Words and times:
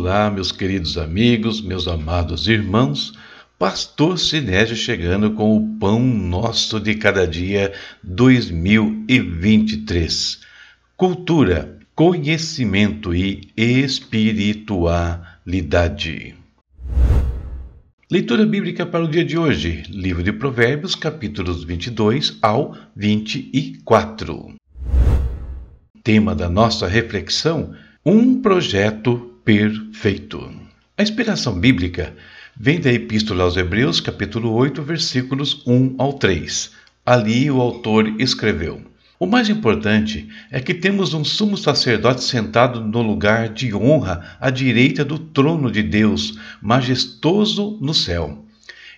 Olá, 0.00 0.30
meus 0.30 0.52
queridos 0.52 0.96
amigos, 0.96 1.60
meus 1.60 1.88
amados 1.88 2.46
irmãos. 2.46 3.12
Pastor 3.58 4.16
Sinésio 4.16 4.76
chegando 4.76 5.32
com 5.32 5.56
o 5.56 5.76
Pão 5.76 5.98
Nosso 5.98 6.78
de 6.78 6.94
Cada 6.94 7.26
Dia 7.26 7.72
2023. 8.04 10.38
Cultura, 10.96 11.76
conhecimento 11.96 13.12
e 13.12 13.50
espiritualidade. 13.56 16.36
Leitura 18.08 18.46
bíblica 18.46 18.86
para 18.86 19.04
o 19.04 19.08
dia 19.08 19.24
de 19.24 19.36
hoje, 19.36 19.82
livro 19.88 20.22
de 20.22 20.32
Provérbios, 20.32 20.94
capítulos 20.94 21.64
22 21.64 22.38
ao 22.40 22.76
24. 22.94 24.54
Tema 26.04 26.36
da 26.36 26.48
nossa 26.48 26.86
reflexão: 26.86 27.74
um 28.06 28.40
projeto 28.40 29.34
perfeito. 29.48 30.52
A 30.94 31.02
inspiração 31.02 31.58
bíblica 31.58 32.14
vem 32.54 32.78
da 32.78 32.92
Epístola 32.92 33.44
aos 33.44 33.56
Hebreus, 33.56 33.98
capítulo 33.98 34.52
8, 34.52 34.82
versículos 34.82 35.62
1 35.66 35.94
ao 35.96 36.12
3. 36.12 36.72
Ali 37.06 37.50
o 37.50 37.58
autor 37.58 38.20
escreveu: 38.20 38.82
O 39.18 39.24
mais 39.26 39.48
importante 39.48 40.28
é 40.50 40.60
que 40.60 40.74
temos 40.74 41.14
um 41.14 41.24
sumo 41.24 41.56
sacerdote 41.56 42.24
sentado 42.24 42.82
no 42.82 43.00
lugar 43.00 43.48
de 43.48 43.74
honra 43.74 44.36
à 44.38 44.50
direita 44.50 45.02
do 45.02 45.18
trono 45.18 45.72
de 45.72 45.82
Deus, 45.82 46.38
majestoso 46.60 47.78
no 47.80 47.94
céu. 47.94 48.44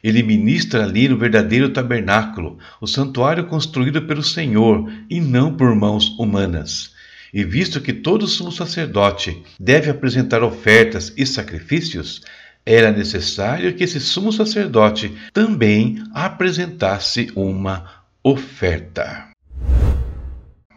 Ele 0.02 0.20
ministra 0.20 0.82
ali 0.82 1.08
no 1.08 1.16
verdadeiro 1.16 1.68
tabernáculo, 1.68 2.58
o 2.80 2.88
santuário 2.88 3.46
construído 3.46 4.02
pelo 4.02 4.24
Senhor 4.24 4.90
e 5.08 5.20
não 5.20 5.54
por 5.54 5.72
mãos 5.76 6.08
humanas. 6.18 6.98
E 7.32 7.44
visto 7.44 7.80
que 7.80 7.92
todo 7.92 8.26
sumo 8.26 8.50
sacerdote 8.50 9.42
deve 9.58 9.90
apresentar 9.90 10.42
ofertas 10.42 11.12
e 11.16 11.24
sacrifícios, 11.24 12.22
era 12.64 12.92
necessário 12.92 13.74
que 13.74 13.84
esse 13.84 14.00
sumo 14.00 14.32
sacerdote 14.32 15.14
também 15.32 16.02
apresentasse 16.12 17.30
uma 17.34 17.84
oferta. 18.22 19.30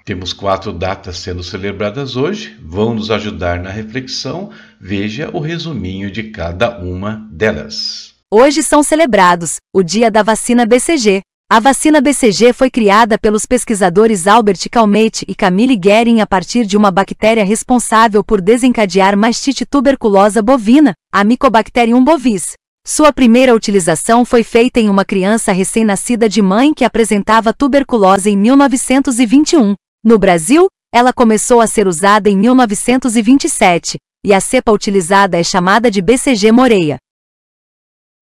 Temos 0.06 0.34
quatro 0.34 0.74
datas 0.74 1.18
sendo 1.18 1.42
celebradas 1.44 2.18
hoje, 2.18 2.58
vão 2.62 2.94
nos 2.94 3.10
ajudar 3.10 3.60
na 3.62 3.70
reflexão. 3.70 4.50
Veja 4.80 5.30
o 5.32 5.40
resuminho 5.40 6.12
de 6.12 6.24
cada 6.24 6.78
uma 6.80 7.26
delas. 7.32 8.14
Hoje 8.30 8.62
são 8.64 8.84
celebrados 8.84 9.58
o 9.74 9.82
Dia 9.82 10.12
da 10.12 10.22
Vacina 10.22 10.66
BCG, 10.66 11.22
a 11.54 11.60
vacina 11.60 12.02
BCG 12.02 12.52
foi 12.52 12.68
criada 12.68 13.16
pelos 13.16 13.46
pesquisadores 13.46 14.26
Albert 14.26 14.68
Calmette 14.72 15.24
e 15.28 15.36
Camille 15.36 15.76
Guerin 15.76 16.20
a 16.20 16.26
partir 16.26 16.66
de 16.66 16.76
uma 16.76 16.90
bactéria 16.90 17.46
responsável 17.46 18.24
por 18.24 18.42
desencadear 18.42 19.16
mastite 19.16 19.64
tuberculosa 19.64 20.42
bovina, 20.42 20.96
a 21.14 21.24
Mycobacterium 21.24 22.04
bovis. 22.04 22.54
Sua 22.84 23.14
primeira 23.14 23.54
utilização 23.54 24.26
foi 24.26 24.42
feita 24.42 24.80
em 24.80 24.90
uma 24.90 25.06
criança 25.06 25.52
recém-nascida 25.52 26.28
de 26.28 26.42
mãe 26.42 26.74
que 26.74 26.84
apresentava 26.84 27.54
tuberculose 27.54 28.32
em 28.32 28.36
1921. 28.36 29.76
No 30.04 30.18
Brasil, 30.18 30.66
ela 30.92 31.14
começou 31.14 31.62
a 31.62 31.68
ser 31.68 31.88
usada 31.88 32.32
em 32.32 32.36
1927, 32.36 34.00
e 34.26 34.34
a 34.34 34.40
cepa 34.40 34.72
utilizada 34.72 35.40
é 35.40 35.44
chamada 35.44 35.92
de 35.92 36.02
BCG 36.02 36.52
moreia. 36.52 36.98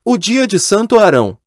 O 0.05 0.19
Dia 0.19 0.49
de 0.49 0.59
Santo 0.59 0.99
Arão 0.99 1.39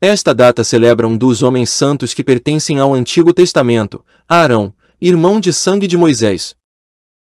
esta 0.00 0.32
data 0.32 0.62
celebra 0.62 1.08
um 1.08 1.16
dos 1.16 1.42
homens 1.42 1.70
santos 1.70 2.14
que 2.14 2.22
pertencem 2.22 2.78
ao 2.78 2.94
Antigo 2.94 3.32
Testamento, 3.32 4.04
Arão, 4.28 4.72
irmão 5.00 5.40
de 5.40 5.52
sangue 5.52 5.88
de 5.88 5.96
Moisés. 5.96 6.54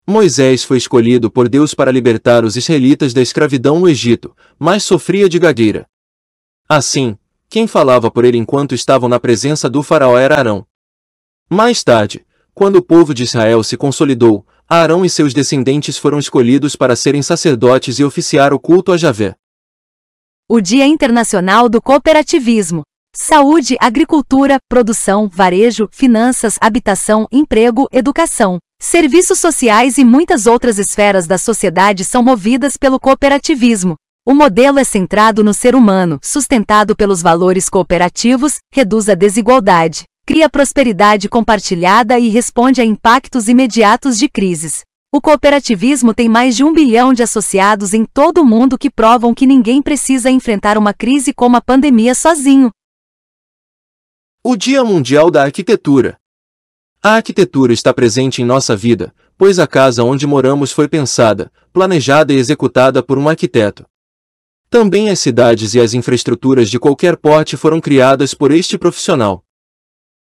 Moisés 0.08 0.64
foi 0.64 0.78
escolhido 0.78 1.30
por 1.30 1.48
Deus 1.48 1.76
para 1.76 1.92
libertar 1.92 2.44
os 2.44 2.56
israelitas 2.56 3.14
da 3.14 3.22
escravidão 3.22 3.80
no 3.80 3.88
Egito, 3.88 4.36
mas 4.58 4.84
sofria 4.84 5.30
de 5.30 5.38
gagueira. 5.38 5.88
Assim, 6.68 7.16
quem 7.48 7.68
falava 7.68 8.10
por 8.10 8.26
ele 8.26 8.38
enquanto 8.38 8.74
estavam 8.74 9.08
na 9.08 9.20
presença 9.20 9.70
do 9.70 9.84
faraó 9.84 10.18
era 10.18 10.36
Arão. 10.36 10.66
Mais 11.48 11.84
tarde, 11.84 12.26
quando 12.52 12.78
o 12.78 12.82
povo 12.82 13.14
de 13.14 13.24
Israel 13.24 13.64
se 13.64 13.78
consolidou, 13.78 14.44
Arão 14.68 15.06
e 15.06 15.10
seus 15.10 15.36
descendentes 15.36 16.00
foram 16.00 16.18
escolhidos 16.18 16.76
para 16.76 16.96
serem 16.96 17.22
sacerdotes 17.22 18.00
e 18.00 18.04
oficiar 18.04 18.54
o 18.54 18.60
culto 18.60 18.92
a 18.92 18.98
Javé 18.98 19.36
o 20.48 20.62
Dia 20.62 20.86
Internacional 20.86 21.68
do 21.68 21.82
Cooperativismo. 21.82 22.84
Saúde, 23.16 23.76
agricultura, 23.80 24.58
produção, 24.70 25.28
varejo, 25.28 25.90
finanças, 25.92 26.60
habitação, 26.62 27.28
emprego, 27.32 27.88
educação, 27.92 28.60
serviços 28.80 29.40
sociais 29.40 29.98
e 29.98 30.06
muitas 30.06 30.46
outras 30.46 30.78
esferas 30.78 31.26
da 31.26 31.40
sociedade 31.40 32.06
são 32.06 32.22
movidas 32.22 32.78
pelo 32.78 33.00
cooperativismo. 33.00 33.96
O 34.24 34.36
modelo 34.36 34.78
é 34.78 34.84
centrado 34.84 35.44
no 35.44 35.54
ser 35.54 35.74
humano, 35.76 36.20
sustentado 36.22 36.96
pelos 36.96 37.24
valores 37.24 37.68
cooperativos, 37.68 38.58
reduz 38.72 39.10
a 39.10 39.16
desigualdade, 39.16 40.04
cria 40.28 40.48
prosperidade 40.48 41.28
compartilhada 41.28 42.20
e 42.20 42.30
responde 42.30 42.82
a 42.82 42.86
impactos 42.86 43.48
imediatos 43.48 44.16
de 44.16 44.30
crises. 44.30 44.84
O 45.12 45.22
cooperativismo 45.22 46.14
tem 46.14 46.28
mais 46.28 46.56
de 46.56 46.64
um 46.64 46.74
bilhão 46.74 47.14
de 47.14 47.24
associados 47.24 47.94
em 47.94 48.06
todo 48.06 48.42
o 48.42 48.46
mundo 48.46 48.78
que 48.78 48.90
provam 48.90 49.34
que 49.34 49.48
ninguém 49.48 49.82
precisa 49.82 50.30
enfrentar 50.30 50.78
uma 50.78 50.94
crise 50.94 51.34
como 51.34 51.56
a 51.56 51.62
pandemia 51.62 52.14
sozinho. 52.14 52.70
O 54.44 54.56
Dia 54.56 54.84
Mundial 54.84 55.32
da 55.32 55.44
Arquitetura. 55.44 56.18
A 57.02 57.16
arquitetura 57.16 57.72
está 57.72 57.94
presente 57.94 58.42
em 58.42 58.46
nossa 58.46 58.76
vida, 58.76 59.14
pois 59.38 59.60
a 59.60 59.68
casa 59.68 60.04
onde 60.04 60.28
moramos 60.28 60.72
foi 60.72 60.88
pensada, 60.88 61.52
planejada 61.72 62.34
e 62.34 62.38
executada 62.38 63.02
por 63.02 63.18
um 63.18 63.30
arquiteto. 63.30 63.86
Também 64.70 65.10
as 65.10 65.20
cidades 65.20 65.74
e 65.76 65.80
as 65.80 65.94
infraestruturas 65.94 66.70
de 66.70 66.80
qualquer 66.80 67.16
porte 67.16 67.56
foram 67.56 67.80
criadas 67.80 68.34
por 68.34 68.52
este 68.52 68.78
profissional. 68.78 69.44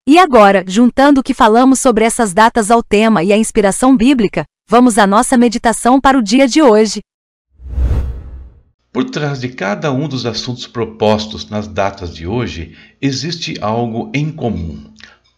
E 0.06 0.18
agora, 0.18 0.64
juntando 0.66 1.20
o 1.20 1.22
que 1.22 1.32
falamos 1.32 1.78
sobre 1.78 2.04
essas 2.04 2.34
datas 2.34 2.70
ao 2.70 2.82
tema 2.82 3.22
e 3.22 3.32
a 3.32 3.36
inspiração 3.36 3.96
bíblica, 3.96 4.44
Vamos 4.72 4.96
à 4.96 5.06
nossa 5.06 5.36
meditação 5.36 6.00
para 6.00 6.16
o 6.16 6.22
dia 6.22 6.48
de 6.48 6.62
hoje. 6.62 7.00
Por 8.90 9.04
trás 9.04 9.38
de 9.38 9.50
cada 9.50 9.92
um 9.92 10.08
dos 10.08 10.24
assuntos 10.24 10.66
propostos 10.66 11.50
nas 11.50 11.68
datas 11.68 12.14
de 12.14 12.26
hoje, 12.26 12.74
existe 12.98 13.58
algo 13.60 14.10
em 14.14 14.32
comum: 14.32 14.82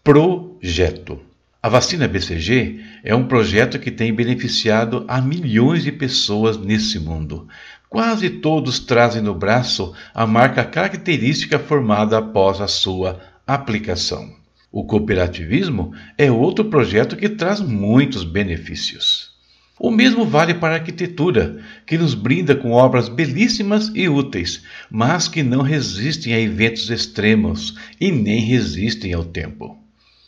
projeto. 0.05 1.19
A 1.61 1.69
vacina 1.69 2.07
BCG 2.07 2.81
é 3.03 3.13
um 3.13 3.27
projeto 3.27 3.81
que 3.81 3.91
tem 3.91 4.15
beneficiado 4.15 5.05
a 5.09 5.21
milhões 5.21 5.83
de 5.83 5.91
pessoas 5.91 6.57
nesse 6.57 7.01
mundo. 7.01 7.49
Quase 7.91 8.31
todos 8.31 8.79
trazem 8.79 9.21
no 9.21 9.35
braço 9.35 9.93
a 10.15 10.25
marca 10.25 10.65
característica 10.65 11.59
formada 11.59 12.19
após 12.19 12.61
a 12.61 12.69
sua 12.69 13.19
aplicação. 13.45 14.44
O 14.77 14.83
cooperativismo 14.83 15.93
é 16.19 16.33
outro 16.33 16.65
projeto 16.65 17.15
que 17.15 17.29
traz 17.29 17.61
muitos 17.61 18.25
benefícios. 18.25 19.31
O 19.79 19.89
mesmo 19.89 20.25
vale 20.25 20.53
para 20.53 20.75
a 20.75 20.79
arquitetura, 20.79 21.63
que 21.87 21.97
nos 21.97 22.13
brinda 22.13 22.57
com 22.57 22.73
obras 22.73 23.09
belíssimas 23.09 23.93
e 23.95 24.09
úteis, 24.09 24.65
mas 24.91 25.29
que 25.29 25.45
não 25.45 25.63
resistem 25.63 26.35
a 26.35 26.41
eventos 26.41 26.91
extremos 26.91 27.79
e 28.01 28.11
nem 28.11 28.41
resistem 28.41 29.13
ao 29.13 29.25
tempo. 29.25 29.79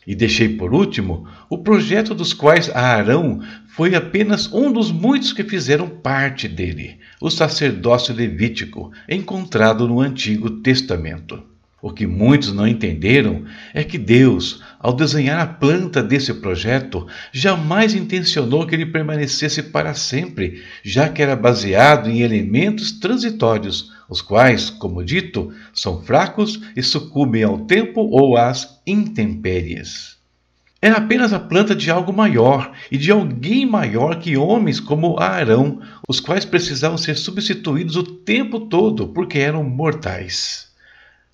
E 0.07 0.15
deixei 0.15 0.47
por 0.47 0.73
último 0.73 1.27
o 1.49 1.57
projeto 1.57 2.15
dos 2.15 2.31
quais 2.31 2.69
Arão 2.69 3.41
foi 3.67 3.95
apenas 3.95 4.49
um 4.53 4.71
dos 4.71 4.93
muitos 4.93 5.33
que 5.33 5.43
fizeram 5.43 5.89
parte 5.89 6.47
dele, 6.47 6.99
o 7.19 7.29
sacerdócio 7.29 8.15
levítico, 8.15 8.93
encontrado 9.09 9.85
no 9.89 9.99
Antigo 9.99 10.49
Testamento. 10.49 11.56
O 11.79 11.91
que 11.91 12.07
muitos 12.07 12.51
não 12.51 12.67
entenderam 12.67 13.45
é 13.71 13.83
que 13.83 13.99
Deus, 13.99 14.63
ao 14.79 14.93
desenhar 14.93 15.39
a 15.39 15.45
planta 15.45 16.01
desse 16.01 16.33
projeto, 16.33 17.05
jamais 17.31 17.93
intencionou 17.93 18.65
que 18.65 18.73
ele 18.73 18.87
permanecesse 18.87 19.61
para 19.61 19.93
sempre, 19.93 20.63
já 20.83 21.07
que 21.07 21.21
era 21.21 21.35
baseado 21.35 22.09
em 22.09 22.21
elementos 22.21 22.93
transitórios, 22.93 23.91
os 24.09 24.23
quais, 24.23 24.71
como 24.71 25.05
dito, 25.05 25.53
são 25.71 26.01
fracos 26.01 26.59
e 26.75 26.81
sucumbem 26.81 27.43
ao 27.43 27.59
tempo 27.59 28.01
ou 28.01 28.35
às 28.35 28.81
intempéries. 28.87 30.17
Era 30.81 30.97
apenas 30.97 31.31
a 31.31 31.39
planta 31.39 31.75
de 31.75 31.91
algo 31.91 32.11
maior 32.11 32.71
e 32.91 32.97
de 32.97 33.11
alguém 33.11 33.67
maior 33.67 34.17
que 34.17 34.35
homens 34.35 34.79
como 34.79 35.19
Arão, 35.19 35.79
os 36.07 36.19
quais 36.19 36.43
precisavam 36.43 36.97
ser 36.97 37.15
substituídos 37.17 37.95
o 37.95 38.03
tempo 38.03 38.61
todo 38.61 39.07
porque 39.09 39.37
eram 39.37 39.63
mortais. 39.63 40.66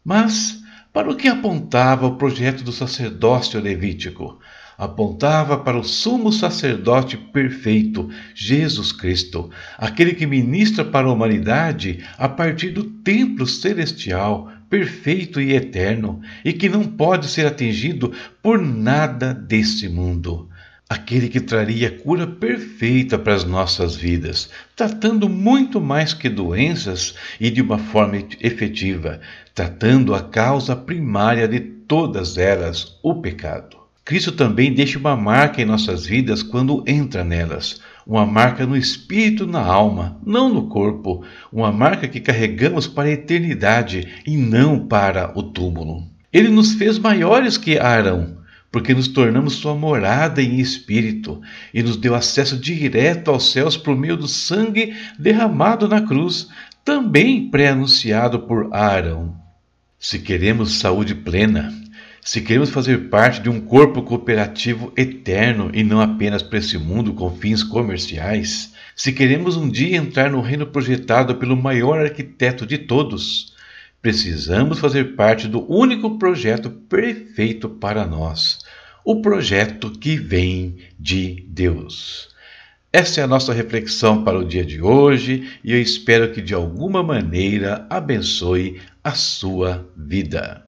Mas 0.04 0.62
para 0.92 1.10
o 1.10 1.16
que 1.16 1.28
apontava 1.28 2.06
o 2.06 2.18
projeto 2.18 2.64
do 2.64 2.72
sacerdócio 2.72 3.60
levítico? 3.60 4.40
Apontava 4.78 5.58
para 5.58 5.78
o 5.78 5.84
sumo 5.84 6.32
sacerdote 6.32 7.16
perfeito, 7.16 8.10
Jesus 8.34 8.92
Cristo, 8.92 9.50
aquele 9.78 10.14
que 10.14 10.26
ministra 10.26 10.84
para 10.84 11.08
a 11.08 11.12
humanidade 11.12 12.04
a 12.18 12.28
partir 12.28 12.72
do 12.72 12.84
templo 12.84 13.46
celestial, 13.48 14.52
perfeito 14.70 15.40
e 15.40 15.54
eterno, 15.54 16.22
e 16.44 16.52
que 16.52 16.68
não 16.68 16.84
pode 16.84 17.28
ser 17.28 17.46
atingido 17.46 18.12
por 18.42 18.60
nada 18.60 19.34
desse 19.34 19.88
mundo. 19.88 20.50
Aquele 20.94 21.28
que 21.28 21.40
traria 21.40 21.90
cura 21.90 22.28
perfeita 22.28 23.18
para 23.18 23.34
as 23.34 23.44
nossas 23.44 23.95
vidas, 23.95 24.50
tratando 24.75 25.28
muito 25.28 25.81
mais 25.81 26.13
que 26.13 26.30
doenças 26.30 27.16
e 27.40 27.50
de 27.50 27.62
uma 27.62 27.80
forma 27.80 28.18
efetiva, 28.40 29.19
tratando 29.56 30.13
a 30.13 30.22
causa 30.22 30.75
primária 30.75 31.48
de 31.48 31.60
todas 31.60 32.38
elas, 32.38 33.00
o 33.01 33.16
pecado. 33.16 33.78
Cristo 34.06 34.31
também 34.34 34.72
deixa 34.72 35.00
uma 35.00 35.16
marca 35.16 35.62
em 35.62 35.66
nossas 35.66 36.06
vidas 36.06 36.44
quando 36.44 36.84
entra 36.86 37.24
nelas, 37.24 37.81
uma 38.06 38.25
marca 38.25 38.66
no 38.66 38.78
espírito, 38.78 39.48
na 39.48 39.62
alma, 39.62 40.18
não 40.24 40.48
no 40.48 40.68
corpo, 40.68 41.24
uma 41.51 41.72
marca 41.72 42.07
que 42.07 42.19
carregamos 42.19 42.86
para 42.86 43.07
a 43.07 43.13
eternidade 43.13 44.07
e 44.28 44.38
não 44.38 44.88
para 44.88 45.31
o 45.36 45.42
túmulo. 45.42 46.04
Ele 46.31 46.50
nos 46.50 46.74
fez 46.74 47.00
maiores 47.00 47.57
que 47.57 47.80
Arão, 47.80 48.43
porque 48.74 48.92
nos 48.92 49.08
tornamos 49.08 49.54
sua 49.54 49.75
morada 49.75 50.42
em 50.42 50.60
espírito 50.60 51.40
e 51.72 51.84
nos 51.84 51.96
deu 51.96 52.16
acesso 52.16 52.58
direto 52.58 53.30
aos 53.30 53.52
céus 53.52 53.78
por 53.78 53.96
meio 53.96 54.18
do 54.18 54.28
sangue 54.28 54.96
derramado 55.20 55.88
na 55.88 56.02
cruz, 56.02 56.50
também 56.84 57.52
pré-anunciado 57.52 58.40
por 58.40 58.74
Arão. 58.74 59.36
Se 60.00 60.18
queremos 60.18 60.80
saúde 60.80 61.14
plena, 61.14 61.72
se 62.20 62.42
queremos 62.42 62.72
fazer 62.72 63.10
parte 63.10 63.42
de 63.42 63.48
um 63.48 63.62
corpo 63.62 64.02
cooperativo 64.02 64.92
eterno 64.98 65.69
e 65.72 65.84
não 65.84 66.02
apenas 66.02 66.42
para 66.42 66.58
esse 66.58 66.80
mundo 66.80 67.14
com 67.14 67.30
fins 67.30 67.62
comerciais, 67.62 68.74
se 68.96 69.14
queremos 69.14 69.56
um 69.56 69.69
dia 69.69 69.98
entrar 69.98 70.31
no 70.31 70.42
reino 70.42 70.66
projetado 70.66 71.36
pelo 71.36 71.56
maior 71.56 72.00
arquiteto 72.00 72.66
de 72.66 72.80
todos, 72.80 73.53
precisamos 74.04 74.80
fazer 74.80 75.16
parte 75.16 75.48
do 75.48 75.66
único 75.72 76.20
projeto 76.20 76.70
perfeito 76.70 77.70
para 77.70 78.06
nós, 78.06 78.60
o 79.06 79.22
projeto 79.22 79.90
que 79.90 80.18
vem 80.18 80.76
de 81.00 81.46
Deus. 81.48 82.28
Essa 82.92 83.22
é 83.22 83.24
a 83.24 83.28
nossa 83.28 83.54
reflexão 83.54 84.22
para 84.22 84.38
o 84.38 84.46
dia 84.46 84.66
de 84.66 84.82
hoje 84.82 85.50
e 85.64 85.72
eu 85.72 85.82
espero 85.82 86.34
que 86.34 86.42
de 86.42 86.54
alguma 86.54 87.02
maneira 87.02 87.88
abençoe 87.90 88.82
a 89.02 89.12
sua 89.12 89.90
vida. 89.96 90.64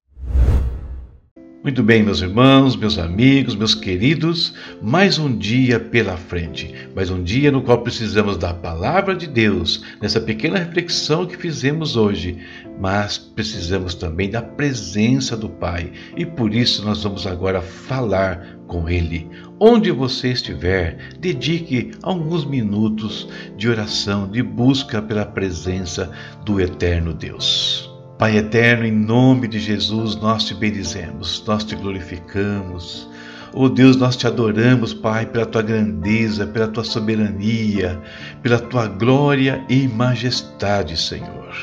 Muito 1.66 1.82
bem, 1.82 2.00
meus 2.00 2.20
irmãos, 2.20 2.76
meus 2.76 2.96
amigos, 2.96 3.56
meus 3.56 3.74
queridos, 3.74 4.54
mais 4.80 5.18
um 5.18 5.36
dia 5.36 5.80
pela 5.80 6.16
frente, 6.16 6.72
mais 6.94 7.10
um 7.10 7.20
dia 7.20 7.50
no 7.50 7.60
qual 7.60 7.82
precisamos 7.82 8.36
da 8.36 8.54
palavra 8.54 9.16
de 9.16 9.26
Deus, 9.26 9.82
nessa 10.00 10.20
pequena 10.20 10.60
reflexão 10.60 11.26
que 11.26 11.36
fizemos 11.36 11.96
hoje, 11.96 12.38
mas 12.78 13.18
precisamos 13.18 13.96
também 13.96 14.30
da 14.30 14.40
presença 14.40 15.36
do 15.36 15.48
Pai 15.48 15.90
e 16.16 16.24
por 16.24 16.54
isso 16.54 16.84
nós 16.84 17.02
vamos 17.02 17.26
agora 17.26 17.60
falar 17.60 18.46
com 18.68 18.88
Ele. 18.88 19.28
Onde 19.58 19.90
você 19.90 20.28
estiver, 20.28 21.16
dedique 21.18 21.90
alguns 22.00 22.44
minutos 22.44 23.28
de 23.56 23.68
oração, 23.68 24.30
de 24.30 24.40
busca 24.40 25.02
pela 25.02 25.26
presença 25.26 26.12
do 26.44 26.60
Eterno 26.60 27.12
Deus. 27.12 27.75
Pai 28.18 28.38
eterno, 28.38 28.86
em 28.86 28.92
nome 28.92 29.46
de 29.46 29.58
Jesus, 29.58 30.16
nós 30.16 30.44
te 30.44 30.54
bendizemos, 30.54 31.44
nós 31.46 31.62
te 31.64 31.76
glorificamos. 31.76 33.06
Oh 33.52 33.68
Deus, 33.68 33.96
nós 33.96 34.16
te 34.16 34.26
adoramos, 34.26 34.94
Pai, 34.94 35.26
pela 35.26 35.44
tua 35.44 35.60
grandeza, 35.60 36.46
pela 36.46 36.66
tua 36.66 36.82
soberania, 36.82 38.00
pela 38.42 38.58
tua 38.58 38.86
glória 38.86 39.62
e 39.68 39.86
majestade, 39.86 40.96
Senhor. 40.96 41.54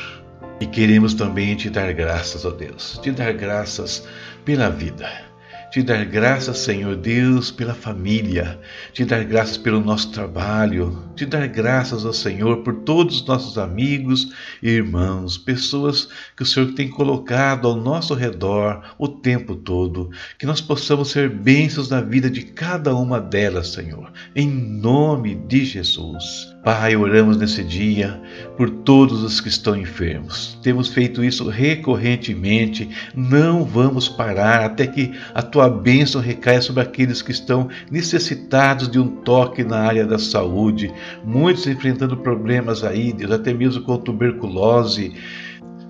E 0.60 0.66
queremos 0.66 1.12
também 1.12 1.56
te 1.56 1.68
dar 1.68 1.92
graças, 1.92 2.44
ó 2.44 2.48
oh 2.48 2.52
Deus, 2.52 3.00
te 3.02 3.10
dar 3.10 3.32
graças 3.32 4.06
pela 4.44 4.70
vida 4.70 5.33
te 5.74 5.82
dar 5.82 6.04
graças, 6.04 6.58
Senhor 6.58 6.94
Deus, 6.94 7.50
pela 7.50 7.74
família, 7.74 8.60
te 8.92 9.04
dar 9.04 9.24
graças 9.24 9.56
pelo 9.56 9.80
nosso 9.80 10.12
trabalho, 10.12 11.02
te 11.16 11.26
dar 11.26 11.48
graças 11.48 12.06
ao 12.06 12.12
Senhor 12.12 12.58
por 12.58 12.74
todos 12.82 13.16
os 13.16 13.26
nossos 13.26 13.58
amigos 13.58 14.32
e 14.62 14.70
irmãos, 14.70 15.36
pessoas 15.36 16.08
que 16.36 16.44
o 16.44 16.46
Senhor 16.46 16.74
tem 16.74 16.88
colocado 16.88 17.66
ao 17.66 17.74
nosso 17.74 18.14
redor 18.14 18.94
o 18.96 19.08
tempo 19.08 19.56
todo, 19.56 20.10
que 20.38 20.46
nós 20.46 20.60
possamos 20.60 21.10
ser 21.10 21.28
bênçãos 21.28 21.88
na 21.88 22.00
vida 22.00 22.30
de 22.30 22.42
cada 22.42 22.94
uma 22.94 23.20
delas, 23.20 23.72
Senhor, 23.72 24.12
em 24.36 24.48
nome 24.48 25.34
de 25.34 25.64
Jesus. 25.64 26.54
Pai, 26.64 26.96
oramos 26.96 27.36
nesse 27.36 27.62
dia 27.62 28.18
por 28.56 28.70
todos 28.70 29.22
os 29.22 29.38
que 29.38 29.48
estão 29.48 29.76
enfermos. 29.76 30.58
Temos 30.62 30.88
feito 30.88 31.22
isso 31.22 31.46
recorrentemente, 31.46 32.88
não 33.14 33.64
vamos 33.64 34.08
parar 34.08 34.64
até 34.64 34.86
que 34.86 35.12
a 35.34 35.42
tua 35.42 35.63
bênção 35.68 36.20
recaia 36.20 36.60
sobre 36.60 36.82
aqueles 36.82 37.22
que 37.22 37.32
estão 37.32 37.68
necessitados 37.90 38.88
de 38.88 38.98
um 38.98 39.08
toque 39.08 39.62
na 39.62 39.78
área 39.78 40.06
da 40.06 40.18
saúde, 40.18 40.92
muitos 41.24 41.66
enfrentando 41.66 42.16
problemas 42.16 42.84
aí, 42.84 43.12
Deus, 43.12 43.30
até 43.32 43.52
mesmo 43.52 43.82
com 43.82 43.96
tuberculose 43.96 45.12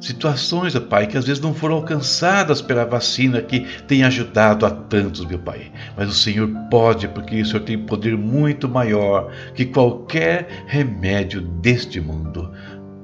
situações, 0.04 0.78
Pai, 0.78 1.06
que 1.06 1.16
às 1.16 1.26
vezes 1.26 1.42
não 1.42 1.54
foram 1.54 1.76
alcançadas 1.76 2.60
pela 2.60 2.84
vacina 2.84 3.40
que 3.40 3.60
tem 3.86 4.04
ajudado 4.04 4.66
a 4.66 4.70
tantos, 4.70 5.24
meu 5.24 5.38
Pai. 5.38 5.72
Mas 5.96 6.08
o 6.08 6.14
Senhor 6.14 6.48
pode, 6.70 7.08
porque 7.08 7.40
o 7.40 7.46
Senhor 7.46 7.60
tem 7.60 7.78
poder 7.78 8.16
muito 8.16 8.68
maior 8.68 9.32
que 9.54 9.64
qualquer 9.64 10.64
remédio 10.66 11.40
deste 11.40 12.00
mundo. 12.00 12.50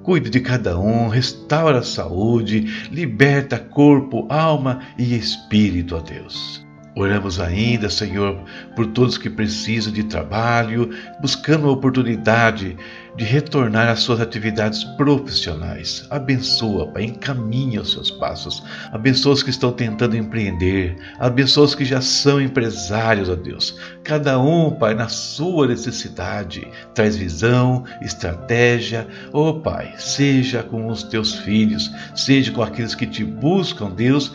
Cuide 0.02 0.30
de 0.30 0.40
cada 0.40 0.78
um, 0.78 1.08
restaura 1.08 1.80
a 1.80 1.82
saúde, 1.82 2.88
liberta 2.90 3.58
corpo, 3.58 4.26
alma 4.30 4.80
e 4.98 5.14
espírito, 5.14 5.96
ó 5.96 6.00
Deus. 6.00 6.69
Oramos 6.96 7.38
ainda, 7.38 7.88
Senhor, 7.88 8.42
por 8.74 8.86
todos 8.88 9.16
que 9.16 9.30
precisam 9.30 9.92
de 9.92 10.02
trabalho, 10.02 10.90
buscando 11.20 11.68
a 11.68 11.70
oportunidade 11.70 12.76
de 13.16 13.24
retornar 13.24 13.88
às 13.88 14.00
suas 14.00 14.20
atividades 14.20 14.82
profissionais. 14.82 16.04
Abençoa, 16.10 16.88
Pai, 16.88 17.04
encaminha 17.04 17.80
os 17.80 17.92
seus 17.92 18.10
passos. 18.10 18.62
Abençoa 18.90 19.34
os 19.34 19.42
que 19.42 19.50
estão 19.50 19.70
tentando 19.70 20.16
empreender. 20.16 20.96
Abençoa 21.20 21.66
os 21.66 21.74
que 21.76 21.84
já 21.84 22.00
são 22.00 22.40
empresários, 22.40 23.28
ó 23.28 23.36
Deus. 23.36 23.78
Cada 24.02 24.40
um, 24.40 24.72
Pai, 24.72 24.94
na 24.94 25.08
sua 25.08 25.68
necessidade. 25.68 26.66
Traz 26.92 27.16
visão, 27.16 27.84
estratégia. 28.02 29.06
Ó 29.32 29.50
oh, 29.50 29.60
Pai, 29.60 29.94
seja 29.96 30.64
com 30.64 30.88
os 30.88 31.04
teus 31.04 31.34
filhos, 31.34 31.88
seja 32.16 32.50
com 32.50 32.62
aqueles 32.62 32.96
que 32.96 33.06
te 33.06 33.24
buscam, 33.24 33.90
Deus, 33.90 34.32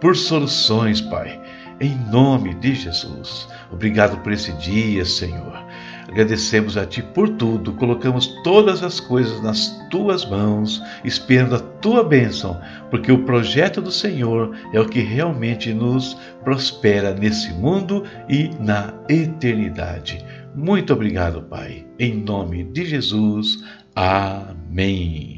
por 0.00 0.14
soluções, 0.16 1.00
Pai 1.00 1.40
em 1.80 1.96
nome 2.10 2.54
de 2.54 2.74
Jesus. 2.74 3.48
Obrigado 3.70 4.18
por 4.18 4.32
esse 4.32 4.52
dia, 4.54 5.04
Senhor. 5.04 5.64
Agradecemos 6.08 6.76
a 6.76 6.86
Ti 6.86 7.02
por 7.02 7.28
tudo, 7.28 7.74
colocamos 7.74 8.26
todas 8.42 8.82
as 8.82 8.98
coisas 8.98 9.42
nas 9.42 9.68
Tuas 9.90 10.24
mãos, 10.24 10.82
esperando 11.04 11.56
a 11.56 11.60
Tua 11.60 12.02
bênção, 12.02 12.58
porque 12.90 13.12
o 13.12 13.24
projeto 13.24 13.82
do 13.82 13.90
Senhor 13.90 14.56
é 14.72 14.80
o 14.80 14.88
que 14.88 15.00
realmente 15.00 15.72
nos 15.72 16.16
prospera 16.42 17.14
nesse 17.14 17.52
mundo 17.52 18.04
e 18.28 18.50
na 18.58 18.94
eternidade. 19.08 20.24
Muito 20.54 20.92
obrigado, 20.92 21.42
Pai. 21.42 21.86
Em 21.98 22.14
nome 22.14 22.64
de 22.64 22.86
Jesus. 22.86 23.62
Amém. 23.94 25.37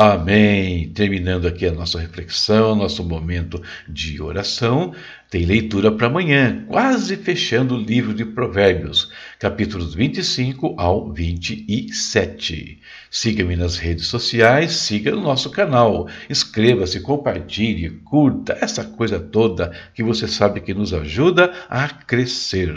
Amém. 0.00 0.90
Terminando 0.90 1.48
aqui 1.48 1.66
a 1.66 1.72
nossa 1.72 1.98
reflexão, 1.98 2.76
nosso 2.76 3.02
momento 3.02 3.60
de 3.88 4.22
oração, 4.22 4.94
tem 5.28 5.44
leitura 5.44 5.90
para 5.90 6.06
amanhã, 6.06 6.64
quase 6.68 7.16
fechando 7.16 7.74
o 7.74 7.82
livro 7.82 8.14
de 8.14 8.24
Provérbios, 8.24 9.10
capítulos 9.40 9.96
25 9.96 10.76
ao 10.78 11.12
27. 11.12 12.78
Siga-me 13.10 13.56
nas 13.56 13.76
redes 13.76 14.06
sociais, 14.06 14.76
siga 14.76 15.16
o 15.16 15.20
nosso 15.20 15.50
canal, 15.50 16.08
inscreva-se, 16.30 17.00
compartilhe, 17.00 17.90
curta, 18.04 18.56
essa 18.60 18.84
coisa 18.84 19.18
toda 19.18 19.72
que 19.92 20.04
você 20.04 20.28
sabe 20.28 20.60
que 20.60 20.72
nos 20.72 20.94
ajuda 20.94 21.52
a 21.68 21.88
crescer. 21.88 22.72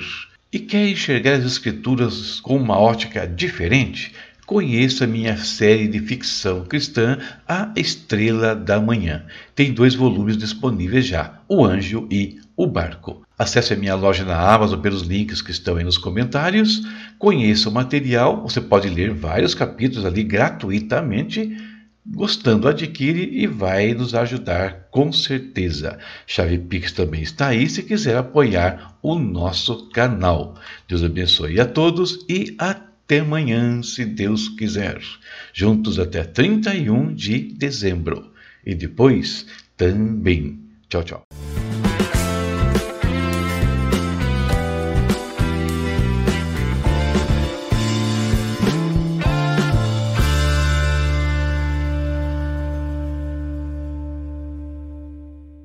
E 0.51 0.59
quer 0.59 0.89
enxergar 0.89 1.33
as 1.33 1.45
Escrituras 1.45 2.39
com 2.39 2.57
uma 2.57 2.77
ótica 2.77 3.25
diferente? 3.27 4.11
Conheça 4.45 5.07
minha 5.07 5.37
série 5.37 5.87
de 5.87 5.99
ficção 5.99 6.65
cristã 6.65 7.17
A 7.47 7.71
Estrela 7.75 8.55
da 8.55 8.81
Manhã. 8.81 9.23
Tem 9.55 9.71
dois 9.71 9.95
volumes 9.95 10.35
disponíveis 10.35 11.05
já, 11.05 11.39
O 11.47 11.63
Anjo 11.63 12.07
e 12.11 12.39
O 12.57 12.67
Barco. 12.67 13.21
Acesse 13.37 13.73
a 13.73 13.77
minha 13.77 13.95
loja 13.95 14.25
na 14.25 14.37
Amazon 14.37 14.81
pelos 14.81 15.03
links 15.03 15.41
que 15.41 15.51
estão 15.51 15.77
aí 15.77 15.83
nos 15.83 15.97
comentários. 15.97 16.81
Conheça 17.17 17.69
o 17.69 17.71
material, 17.71 18.41
você 18.41 18.59
pode 18.59 18.89
ler 18.89 19.13
vários 19.13 19.55
capítulos 19.55 20.05
ali 20.05 20.23
gratuitamente. 20.23 21.57
Gostando, 22.05 22.67
adquire 22.67 23.29
e 23.31 23.45
vai 23.45 23.93
nos 23.93 24.15
ajudar 24.15 24.87
com 24.91 25.13
certeza. 25.13 25.99
Chave 26.25 26.57
Pix 26.57 26.91
também 26.91 27.21
está 27.21 27.47
aí 27.47 27.69
se 27.69 27.83
quiser 27.83 28.17
apoiar 28.17 28.97
o 29.03 29.17
nosso 29.17 29.87
canal. 29.89 30.55
Deus 30.87 31.03
abençoe 31.03 31.59
a 31.59 31.65
todos 31.65 32.25
e 32.27 32.55
até 32.57 32.90
até 33.11 33.19
amanhã, 33.19 33.83
se 33.83 34.05
Deus 34.05 34.47
quiser. 34.47 34.97
Juntos 35.51 35.99
até 35.99 36.23
31 36.23 37.13
de 37.13 37.39
dezembro. 37.39 38.31
E 38.65 38.73
depois 38.73 39.45
também. 39.75 40.57
Tchau, 40.87 41.03
tchau. 41.03 41.30